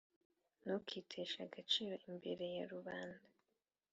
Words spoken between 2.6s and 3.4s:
rubanda